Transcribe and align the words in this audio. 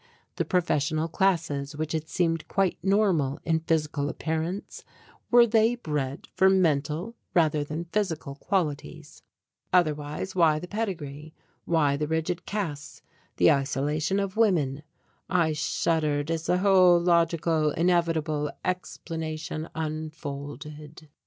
The 0.37 0.45
professional 0.45 1.07
classes 1.07 1.75
which 1.77 1.91
had 1.91 2.09
seemed 2.09 2.47
quite 2.47 2.79
normal 2.81 3.39
in 3.45 3.59
physical 3.59 4.09
appearance 4.09 4.83
were 5.29 5.45
they 5.45 5.75
bred 5.75 6.27
for 6.33 6.49
mental 6.49 7.13
rather 7.35 7.63
than 7.63 7.85
physical 7.85 8.33
qualities? 8.33 9.21
Otherwise 9.71 10.33
why 10.33 10.57
the 10.57 10.67
pedigree, 10.67 11.35
why 11.65 11.97
the 11.97 12.07
rigid 12.07 12.47
castes, 12.47 13.03
the 13.37 13.51
isolation 13.51 14.19
of 14.19 14.37
women? 14.37 14.81
I 15.29 15.53
shuddered 15.53 16.31
as 16.31 16.47
the 16.47 16.57
whole 16.57 16.99
logical, 16.99 17.69
inevitable 17.69 18.49
explanation 18.65 19.69
unfolded. 19.75 21.09